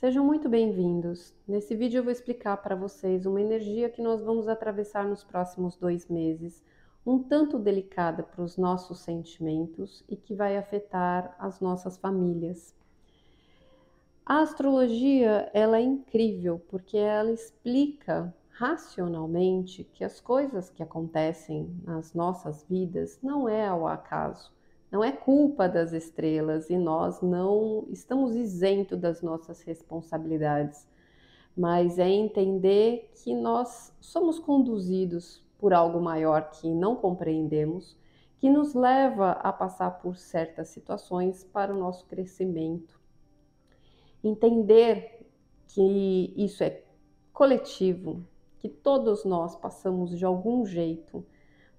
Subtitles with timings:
[0.00, 1.34] Sejam muito bem-vindos.
[1.46, 5.76] Nesse vídeo eu vou explicar para vocês uma energia que nós vamos atravessar nos próximos
[5.76, 6.64] dois meses,
[7.04, 12.74] um tanto delicada para os nossos sentimentos e que vai afetar as nossas famílias.
[14.24, 22.14] A astrologia ela é incrível porque ela explica racionalmente que as coisas que acontecem nas
[22.14, 24.50] nossas vidas não é ao acaso
[24.90, 30.86] não é culpa das estrelas e nós não estamos isentos das nossas responsabilidades,
[31.56, 37.96] mas é entender que nós somos conduzidos por algo maior que não compreendemos,
[38.38, 42.98] que nos leva a passar por certas situações para o nosso crescimento.
[44.24, 45.30] Entender
[45.68, 46.82] que isso é
[47.32, 48.24] coletivo,
[48.58, 51.24] que todos nós passamos de algum jeito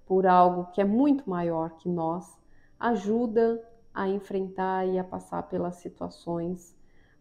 [0.06, 2.41] por algo que é muito maior que nós
[2.82, 3.62] ajuda
[3.94, 6.76] a enfrentar e a passar pelas situações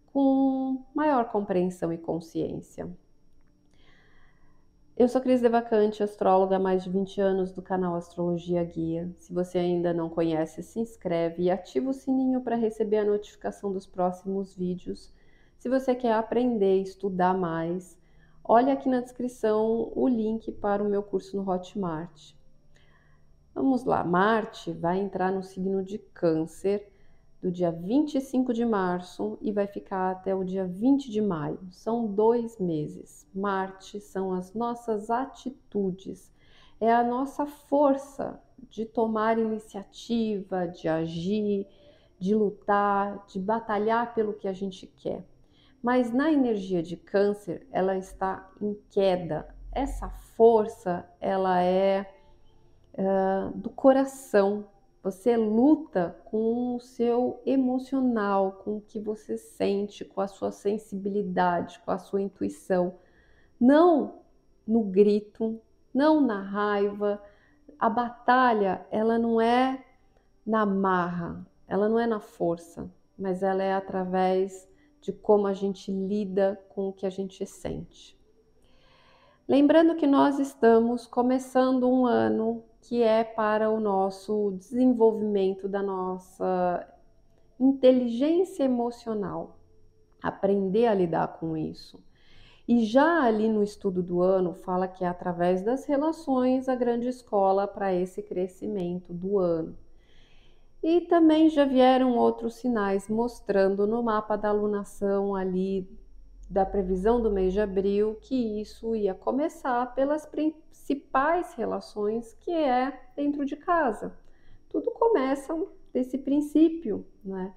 [0.07, 2.89] com maior compreensão e consciência.
[4.97, 9.13] Eu sou Cris Devacante, astróloga há mais de 20 anos do canal Astrologia Guia.
[9.19, 13.71] Se você ainda não conhece, se inscreve e ativa o sininho para receber a notificação
[13.71, 15.13] dos próximos vídeos.
[15.59, 17.95] Se você quer aprender e estudar mais,
[18.43, 22.33] olha aqui na descrição o link para o meu curso no Hotmart.
[23.53, 26.89] Vamos lá, Marte vai entrar no signo de Câncer
[27.41, 31.59] do dia 25 de março e vai ficar até o dia 20 de maio.
[31.69, 33.27] São dois meses.
[33.35, 36.31] Marte são as nossas atitudes,
[36.79, 41.67] é a nossa força de tomar iniciativa, de agir,
[42.17, 45.25] de lutar, de batalhar pelo que a gente quer.
[45.83, 49.53] Mas na energia de Câncer, ela está em queda.
[49.73, 52.20] Essa força, ela é
[52.93, 54.67] uh, do coração.
[55.03, 61.79] Você luta com o seu emocional, com o que você sente, com a sua sensibilidade,
[61.83, 62.95] com a sua intuição.
[63.59, 64.19] Não
[64.67, 65.59] no grito,
[65.93, 67.21] não na raiva.
[67.79, 69.83] A batalha, ela não é
[70.45, 74.69] na marra, ela não é na força, mas ela é através
[75.01, 78.19] de como a gente lida com o que a gente sente.
[79.47, 86.87] Lembrando que nós estamos começando um ano que é para o nosso desenvolvimento da nossa
[87.59, 89.59] inteligência emocional,
[90.21, 92.03] aprender a lidar com isso.
[92.67, 97.07] E já ali no estudo do ano fala que é através das relações a grande
[97.07, 99.77] escola para esse crescimento do ano.
[100.81, 105.87] E também já vieram outros sinais mostrando no mapa da alunação ali
[106.51, 112.91] da previsão do mês de abril que isso ia começar pelas principais relações que é
[113.15, 114.13] dentro de casa.
[114.67, 115.57] Tudo começa
[115.93, 117.53] desse princípio, né?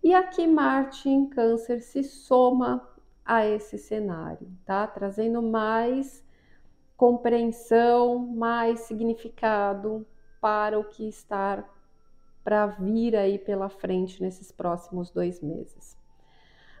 [0.00, 2.88] E aqui Marte em Câncer se soma
[3.24, 4.86] a esse cenário, tá?
[4.86, 6.24] Trazendo mais
[6.96, 10.06] compreensão, mais significado
[10.40, 11.68] para o que está
[12.44, 15.97] para vir aí pela frente nesses próximos dois meses.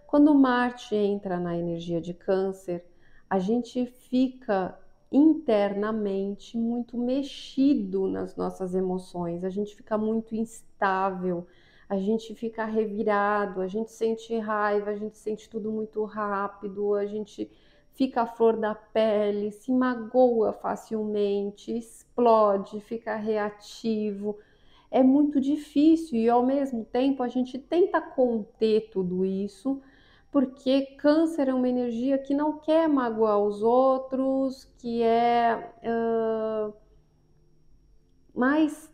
[0.08, 2.82] Quando Marte entra na energia de Câncer,
[3.28, 4.74] a gente fica
[5.12, 11.46] internamente muito mexido nas nossas emoções, a gente fica muito instável,
[11.86, 17.04] a gente fica revirado, a gente sente raiva, a gente sente tudo muito rápido, a
[17.04, 17.50] gente
[17.92, 24.38] fica à flor da pele, se magoa facilmente, explode, fica reativo.
[24.90, 29.82] É muito difícil e ao mesmo tempo a gente tenta conter tudo isso
[30.30, 36.72] porque câncer é uma energia que não quer magoar os outros, que é uh,
[38.34, 38.92] mais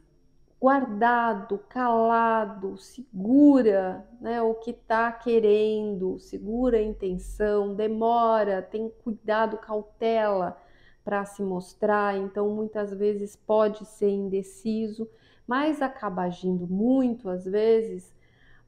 [0.60, 10.56] guardado, calado, segura né, o que está querendo, segura a intenção, demora, tem cuidado, cautela
[11.04, 15.06] para se mostrar, então muitas vezes pode ser indeciso,
[15.46, 18.14] mas acaba agindo muito às vezes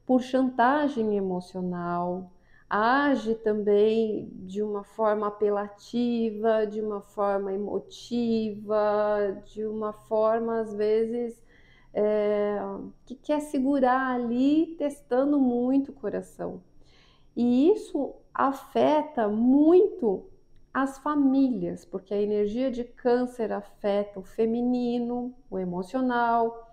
[0.05, 2.31] por chantagem emocional,
[2.69, 11.41] age também de uma forma apelativa, de uma forma emotiva, de uma forma, às vezes,
[11.93, 12.59] é,
[13.05, 16.61] que quer segurar ali, testando muito o coração.
[17.35, 20.25] E isso afeta muito
[20.73, 26.66] as famílias, porque a energia de câncer afeta o feminino, o emocional,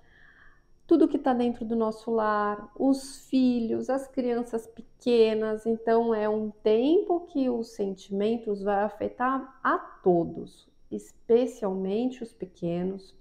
[0.87, 5.65] tudo que está dentro do nosso lar, os filhos, as crianças pequenas.
[5.65, 13.15] Então, é um tempo que os sentimentos vai afetar a todos, especialmente os pequenos,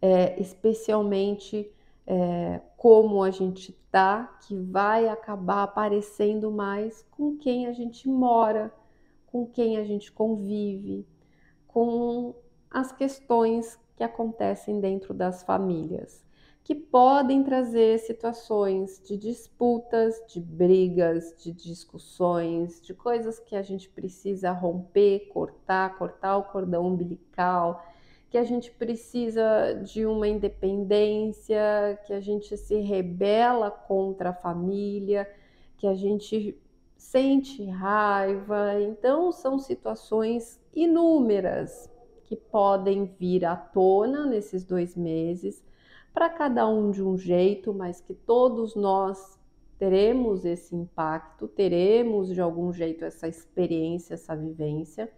[0.00, 1.70] é, especialmente
[2.06, 8.72] é, como a gente tá, que vai acabar aparecendo mais com quem a gente mora,
[9.26, 11.06] com quem a gente convive,
[11.68, 12.34] com
[12.70, 16.24] as questões que acontecem dentro das famílias,
[16.64, 23.88] que podem trazer situações de disputas, de brigas, de discussões, de coisas que a gente
[23.88, 27.84] precisa romper, cortar, cortar o cordão umbilical,
[28.30, 35.28] que a gente precisa de uma independência, que a gente se rebela contra a família,
[35.76, 36.58] que a gente
[36.96, 38.80] sente raiva.
[38.80, 41.91] Então, são situações inúmeras
[42.32, 45.62] que podem vir à tona nesses dois meses,
[46.14, 49.38] para cada um de um jeito, mas que todos nós
[49.78, 55.12] teremos esse impacto, teremos de algum jeito essa experiência, essa vivência,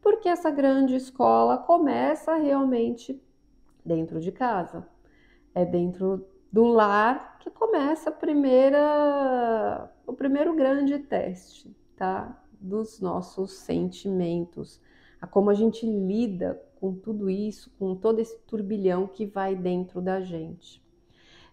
[0.00, 3.22] porque essa grande escola começa realmente
[3.84, 4.88] dentro de casa,
[5.54, 12.42] é dentro do lar que começa a primeira, o primeiro grande teste, tá?
[12.58, 14.80] Dos nossos sentimentos,
[15.20, 20.00] a como a gente lida com tudo isso, com todo esse turbilhão que vai dentro
[20.00, 20.82] da gente.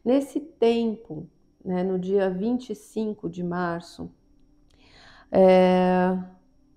[0.04, 1.28] Nesse tempo,
[1.64, 4.12] né, no dia 25 de março,
[5.32, 6.18] é,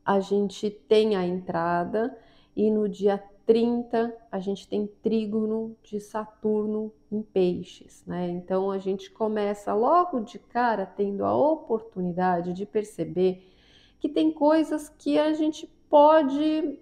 [0.04, 2.16] a gente tem a entrada
[2.54, 8.28] e no dia 30 a gente tem trígono de Saturno em peixes, né?
[8.28, 13.52] Então a gente começa logo de cara tendo a oportunidade de perceber
[14.00, 16.78] que tem coisas que a gente pode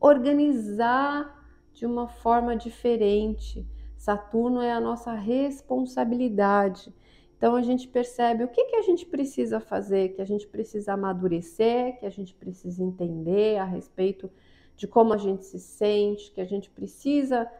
[0.00, 1.42] organizar
[1.72, 3.66] de uma forma diferente.
[3.96, 6.92] Saturno é a nossa responsabilidade.
[7.36, 10.92] Então a gente percebe o que, que a gente precisa fazer, que a gente precisa
[10.92, 14.30] amadurecer, que a gente precisa entender a respeito
[14.76, 17.50] de como a gente se sente, que a gente precisa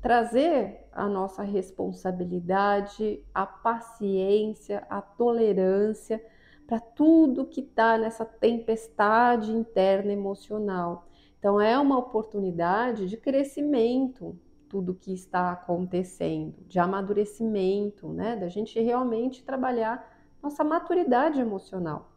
[0.00, 6.22] trazer a nossa responsabilidade, a paciência, a tolerância
[6.66, 11.06] para tudo que está nessa tempestade interna emocional.
[11.38, 14.38] Então, é uma oportunidade de crescimento,
[14.68, 18.34] tudo que está acontecendo, de amadurecimento, né?
[18.34, 20.10] Da gente realmente trabalhar
[20.42, 22.10] nossa maturidade emocional.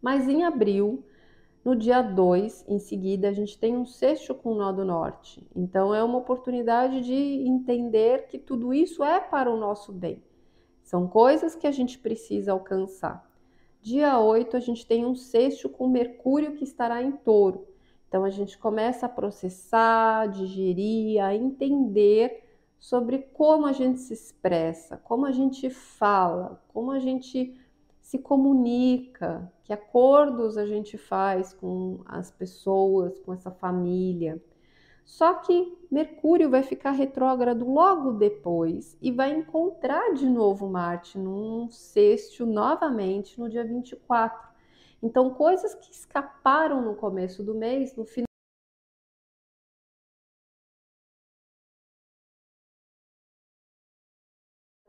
[0.00, 1.04] Mas em abril,
[1.64, 5.46] no dia 2, em seguida, a gente tem um sexto com o nó do norte.
[5.54, 7.14] Então, é uma oportunidade de
[7.46, 10.22] entender que tudo isso é para o nosso bem.
[10.82, 13.33] São coisas que a gente precisa alcançar.
[13.84, 17.68] Dia 8, a gente tem um sexto com Mercúrio que estará em touro.
[18.08, 22.44] Então a gente começa a processar, digerir, a entender
[22.78, 27.60] sobre como a gente se expressa, como a gente fala, como a gente
[28.00, 34.42] se comunica, que acordos a gente faz com as pessoas, com essa família.
[35.04, 41.70] Só que Mercúrio vai ficar retrógrado logo depois e vai encontrar de novo Marte num
[41.70, 44.48] sexto novamente no dia 24.
[45.02, 48.24] Então, coisas que escaparam no começo do mês, no final.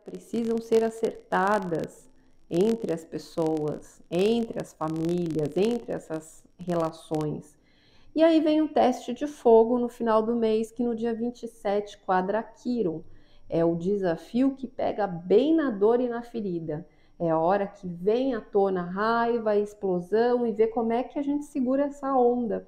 [0.05, 2.09] Precisam ser acertadas
[2.49, 7.54] entre as pessoas, entre as famílias, entre essas relações.
[8.15, 11.97] E aí vem um teste de fogo no final do mês, que no dia 27
[11.97, 13.03] quadra Quiron.
[13.49, 16.87] É o desafio que pega bem na dor e na ferida.
[17.19, 21.03] É a hora que vem à tona a raiva, a explosão e ver como é
[21.03, 22.65] que a gente segura essa onda.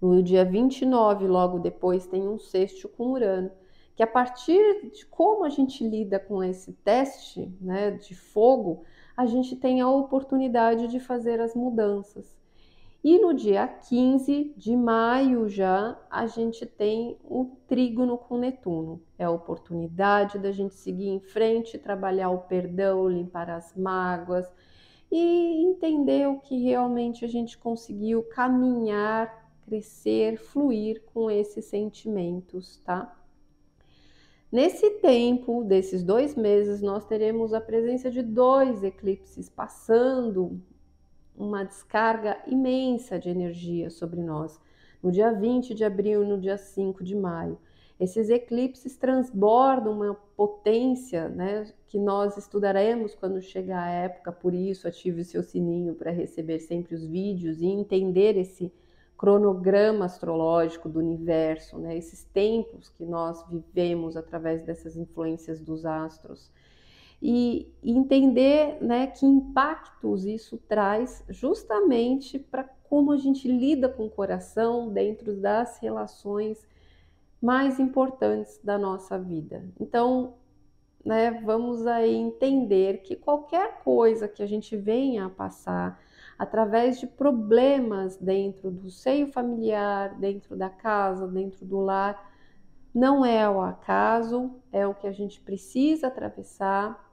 [0.00, 3.52] No dia 29, logo depois, tem um sexto com Urano,
[3.94, 8.82] que a partir de como a gente lida com esse teste né, de fogo,
[9.16, 12.41] a gente tem a oportunidade de fazer as mudanças.
[13.04, 19.02] E no dia 15 de maio já a gente tem o trígono com Netuno.
[19.18, 24.48] É a oportunidade da gente seguir em frente, trabalhar o perdão, limpar as mágoas
[25.10, 33.18] e entender o que realmente a gente conseguiu caminhar, crescer, fluir com esses sentimentos, tá?
[34.50, 40.62] Nesse tempo, desses dois meses, nós teremos a presença de dois eclipses passando
[41.36, 44.60] uma descarga imensa de energia sobre nós.
[45.02, 47.58] No dia 20 de abril e no dia 5 de maio.
[47.98, 54.88] Esses eclipses transbordam uma potência né, que nós estudaremos quando chegar a época, por isso
[54.88, 58.72] ative o seu sininho para receber sempre os vídeos e entender esse
[59.16, 66.50] cronograma astrológico do universo, né, esses tempos que nós vivemos através dessas influências dos astros
[67.24, 74.10] e entender né, que impactos isso traz justamente para como a gente lida com o
[74.10, 76.66] coração dentro das relações
[77.40, 79.64] mais importantes da nossa vida.
[79.80, 80.34] Então,
[81.04, 86.02] né, vamos aí entender que qualquer coisa que a gente venha a passar
[86.36, 92.32] através de problemas dentro do seio familiar, dentro da casa, dentro do lar,
[92.92, 97.11] não é o acaso, é o que a gente precisa atravessar,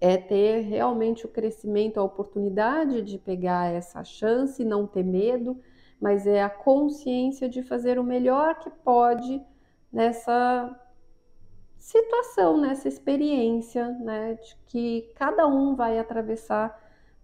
[0.00, 5.60] é ter realmente o crescimento, a oportunidade de pegar essa chance, não ter medo,
[6.00, 9.42] mas é a consciência de fazer o melhor que pode
[9.92, 10.74] nessa
[11.78, 16.78] situação, nessa experiência, né, de que cada um vai atravessar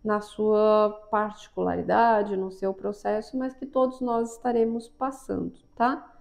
[0.05, 6.15] na sua particularidade, no seu processo, mas que todos nós estaremos passando, tá?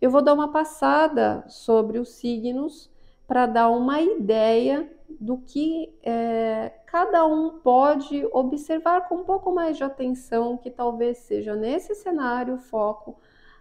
[0.00, 2.90] Eu vou dar uma passada sobre os signos
[3.26, 4.90] para dar uma ideia
[5.20, 11.18] do que é, cada um pode observar com um pouco mais de atenção, que talvez
[11.18, 13.18] seja nesse cenário o foco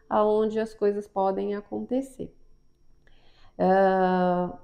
[0.09, 2.35] aonde as coisas podem acontecer.
[3.57, 4.57] Uh,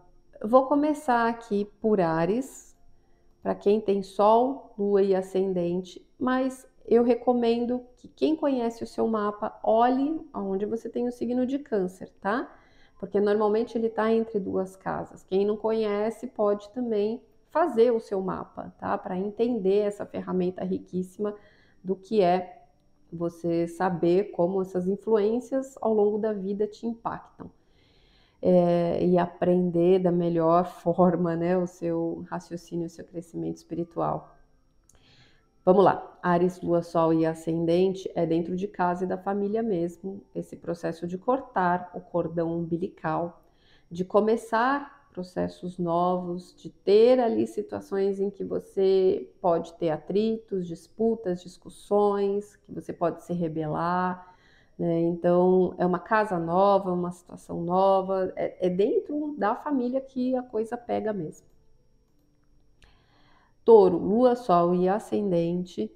[0.45, 2.75] vou começar aqui por Ares,
[3.41, 9.07] para quem tem Sol, Lua e Ascendente, mas eu recomendo que quem conhece o seu
[9.07, 12.51] mapa olhe aonde você tem o signo de Câncer, tá?
[12.99, 15.23] Porque normalmente ele está entre duas casas.
[15.23, 18.97] Quem não conhece pode também fazer o seu mapa, tá?
[18.97, 21.35] Para entender essa ferramenta riquíssima
[21.83, 22.63] do que é
[23.11, 27.49] você saber como essas influências ao longo da vida te impactam
[28.41, 34.36] é, e aprender da melhor forma né, o seu raciocínio, o seu crescimento espiritual.
[35.67, 40.23] Vamos lá, Ares, Lua, Sol e Ascendente é dentro de casa e da família mesmo,
[40.33, 43.43] esse processo de cortar o cordão umbilical,
[43.91, 51.43] de começar processos novos, de ter ali situações em que você pode ter atritos, disputas,
[51.43, 54.25] discussões, que você pode se rebelar,
[54.79, 55.01] né?
[55.01, 60.43] Então, é uma casa nova, uma situação nova, é, é dentro da família que a
[60.43, 61.45] coisa pega mesmo.
[63.67, 65.91] Touro, Lua, Sol e Ascendente.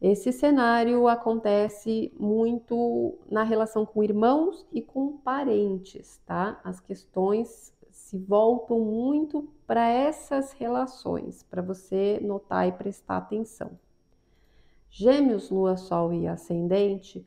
[0.00, 6.60] Esse cenário acontece muito na relação com irmãos e com parentes, tá?
[6.62, 13.72] As questões se voltam muito para essas relações, para você notar e prestar atenção.
[14.88, 17.26] Gêmeos, Lua, Sol e Ascendente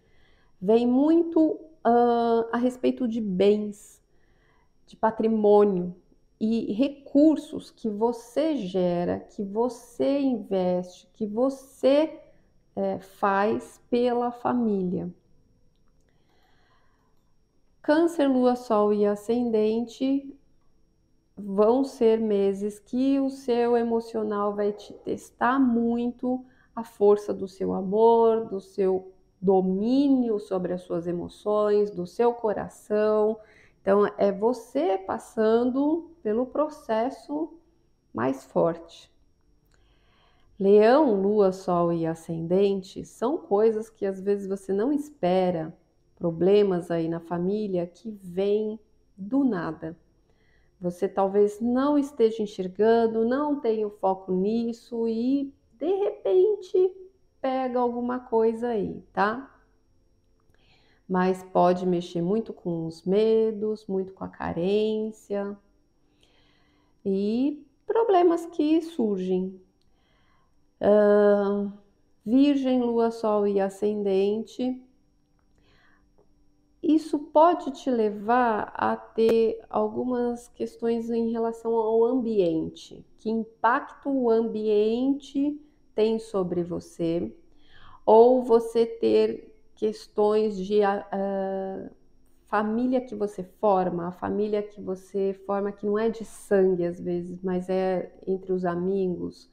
[0.61, 4.01] vem muito uh, a respeito de bens,
[4.87, 5.93] de patrimônio
[6.39, 12.19] e recursos que você gera, que você investe, que você
[12.75, 15.13] é, faz pela família.
[17.81, 20.33] Câncer, Lua, Sol e Ascendente
[21.35, 27.73] vão ser meses que o seu emocional vai te testar muito a força do seu
[27.73, 33.37] amor, do seu domínio sobre as suas emoções, do seu coração.
[33.81, 37.53] Então, é você passando pelo processo
[38.13, 39.11] mais forte.
[40.59, 45.73] Leão, Lua, Sol e Ascendente são coisas que às vezes você não espera,
[46.17, 48.77] problemas aí na família que vêm
[49.15, 49.97] do nada.
[50.81, 56.91] Você talvez não esteja enxergando, não tenha o foco nisso e de repente
[57.41, 59.58] pega alguma coisa aí, tá?
[61.09, 65.57] Mas pode mexer muito com os medos, muito com a carência
[67.03, 69.59] e problemas que surgem.
[70.79, 71.71] Uh,
[72.23, 74.79] virgem, Lua, Sol e Ascendente.
[76.81, 83.05] Isso pode te levar a ter algumas questões em relação ao ambiente.
[83.17, 85.59] Que impacto o ambiente
[85.93, 87.35] tem sobre você,
[88.05, 89.48] ou você ter
[89.79, 91.89] questões de uh,
[92.47, 96.99] família que você forma, a família que você forma que não é de sangue às
[96.99, 99.49] vezes, mas é entre os amigos.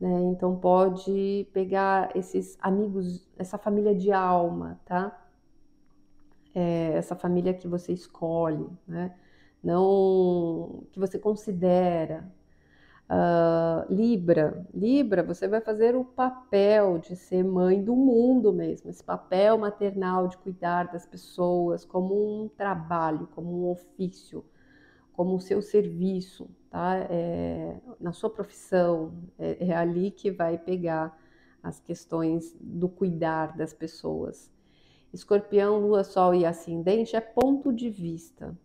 [0.00, 0.22] Né?
[0.32, 5.16] Então pode pegar esses amigos, essa família de alma, tá?
[6.52, 9.14] É, essa família que você escolhe, né?
[9.62, 12.28] Não que você considera,
[13.10, 19.02] Uh, Libra, Libra, você vai fazer o papel de ser mãe do mundo mesmo, esse
[19.02, 24.44] papel maternal de cuidar das pessoas como um trabalho, como um ofício,
[25.12, 26.98] como o seu serviço, tá?
[27.10, 31.18] É, na sua profissão, é, é ali que vai pegar
[31.60, 34.48] as questões do cuidar das pessoas.
[35.12, 38.56] Escorpião, Lua, Sol e Ascendente é ponto de vista.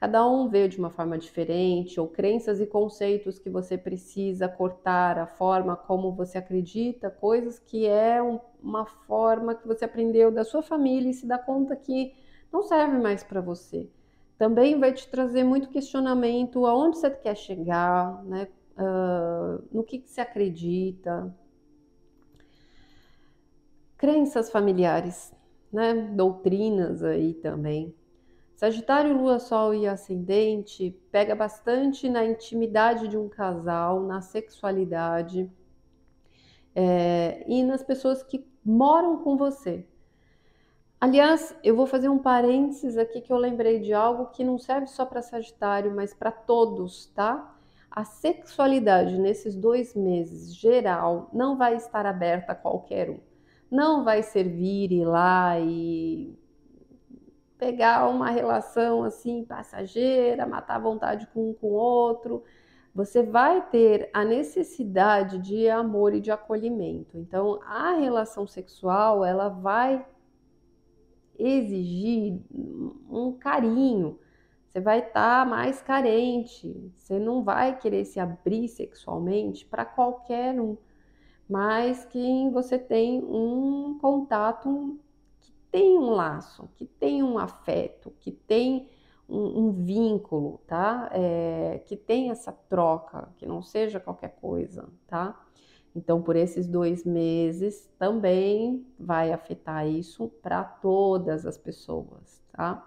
[0.00, 5.18] Cada um vê de uma forma diferente, ou crenças e conceitos que você precisa cortar,
[5.18, 10.42] a forma como você acredita, coisas que é um, uma forma que você aprendeu da
[10.42, 12.14] sua família e se dá conta que
[12.50, 13.88] não serve mais para você.
[14.38, 18.48] também vai te trazer muito questionamento aonde você quer chegar, né?
[18.78, 21.34] Uh, no que, que você acredita.
[23.98, 25.30] Crenças familiares,
[25.70, 25.92] né?
[26.16, 27.94] Doutrinas aí também.
[28.60, 35.50] Sagitário, Lua, Sol e Ascendente pega bastante na intimidade de um casal, na sexualidade
[36.74, 39.88] é, e nas pessoas que moram com você.
[41.00, 44.88] Aliás, eu vou fazer um parênteses aqui que eu lembrei de algo que não serve
[44.88, 47.58] só para Sagitário, mas para todos, tá?
[47.90, 53.20] A sexualidade nesses dois meses, geral, não vai estar aberta a qualquer um.
[53.70, 56.38] Não vai servir ir lá e
[57.60, 62.42] pegar uma relação assim passageira, matar a vontade com um com o outro.
[62.94, 67.18] Você vai ter a necessidade de amor e de acolhimento.
[67.18, 70.04] Então, a relação sexual, ela vai
[71.38, 72.40] exigir
[73.08, 74.18] um carinho,
[74.66, 80.60] você vai estar tá mais carente, você não vai querer se abrir sexualmente para qualquer
[80.60, 80.76] um,
[81.48, 84.98] mas que você tem um contato
[85.70, 88.88] tem um laço, que tem um afeto, que tem
[89.28, 91.08] um, um vínculo, tá?
[91.12, 95.40] É, que tem essa troca, que não seja qualquer coisa, tá?
[95.94, 102.86] Então, por esses dois meses, também vai afetar isso para todas as pessoas, tá?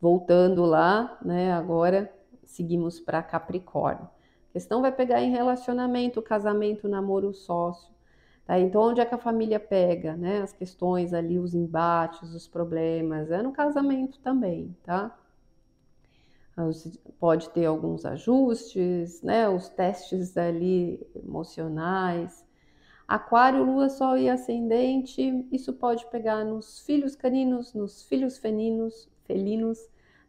[0.00, 1.52] Voltando lá, né?
[1.52, 2.12] Agora
[2.44, 4.08] seguimos para Capricórnio.
[4.50, 7.94] A questão vai pegar em relacionamento, casamento, namoro, sócio.
[8.50, 8.58] Tá?
[8.58, 10.42] Então, onde é que a família pega, né?
[10.42, 15.16] As questões ali, os embates, os problemas, é no casamento também, tá?
[17.20, 19.48] pode ter alguns ajustes, né?
[19.48, 22.44] Os testes ali emocionais.
[23.06, 29.78] Aquário, Lua, Sol e Ascendente, isso pode pegar nos filhos caninos, nos filhos felinos, felinos,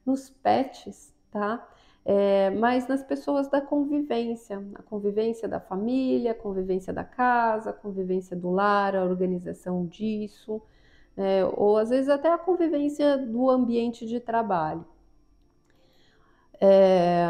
[0.06, 1.68] nos pets, tá?
[2.04, 7.74] É, mas nas pessoas da convivência, a convivência da família, a convivência da casa, a
[7.74, 10.62] convivência do lar, a organização disso,
[11.16, 14.86] é, ou às vezes até a convivência do ambiente de trabalho.
[16.60, 17.24] É...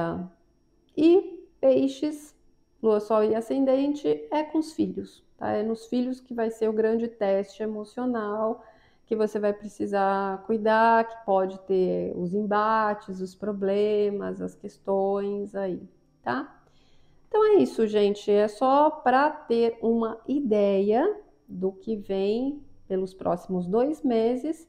[0.96, 2.36] E peixes,
[2.84, 5.52] lua, sol e ascendente, é com os filhos, tá?
[5.52, 8.64] É nos filhos que vai ser o grande teste emocional
[9.12, 15.86] que você vai precisar cuidar, que pode ter os embates, os problemas, as questões aí,
[16.24, 16.64] tá?
[17.28, 18.32] Então é isso, gente.
[18.32, 24.66] É só para ter uma ideia do que vem pelos próximos dois meses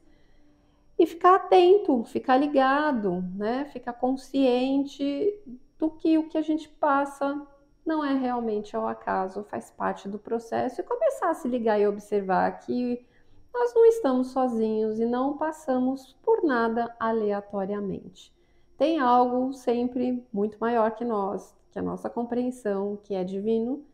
[0.99, 3.63] e ficar atento, ficar ligado, né?
[3.71, 5.39] Ficar consciente
[5.79, 7.47] do que o que a gente passa
[7.85, 11.87] não é realmente ao acaso, faz parte do processo e começar a se ligar e
[11.87, 13.05] observar que
[13.53, 18.33] nós não estamos sozinhos e não passamos por nada aleatoriamente.
[18.77, 23.85] Tem algo sempre muito maior que nós, que a nossa compreensão, que é divino,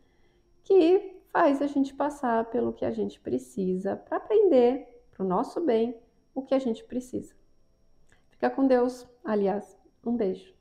[0.63, 5.59] que faz a gente passar pelo que a gente precisa para aprender para o nosso
[5.61, 5.95] bem
[6.33, 7.35] o que a gente precisa.
[8.29, 9.05] Fica com Deus.
[9.23, 10.58] Aliás, um beijo.